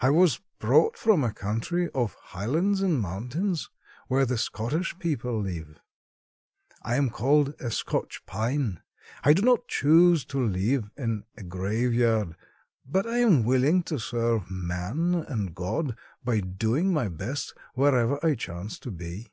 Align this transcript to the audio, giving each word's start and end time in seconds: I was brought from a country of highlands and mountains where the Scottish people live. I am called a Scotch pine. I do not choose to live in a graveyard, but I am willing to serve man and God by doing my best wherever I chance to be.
I 0.00 0.08
was 0.08 0.40
brought 0.58 0.96
from 0.96 1.22
a 1.22 1.34
country 1.34 1.90
of 1.90 2.14
highlands 2.18 2.80
and 2.80 2.98
mountains 2.98 3.68
where 4.08 4.24
the 4.24 4.38
Scottish 4.38 4.98
people 4.98 5.38
live. 5.38 5.80
I 6.82 6.96
am 6.96 7.10
called 7.10 7.50
a 7.60 7.70
Scotch 7.70 8.24
pine. 8.24 8.80
I 9.22 9.34
do 9.34 9.42
not 9.42 9.68
choose 9.68 10.24
to 10.32 10.42
live 10.42 10.88
in 10.96 11.24
a 11.36 11.42
graveyard, 11.42 12.36
but 12.86 13.06
I 13.06 13.18
am 13.18 13.44
willing 13.44 13.82
to 13.82 13.98
serve 13.98 14.50
man 14.50 15.14
and 15.14 15.54
God 15.54 15.94
by 16.24 16.40
doing 16.40 16.90
my 16.90 17.08
best 17.08 17.52
wherever 17.74 18.18
I 18.24 18.34
chance 18.34 18.78
to 18.78 18.90
be. 18.90 19.28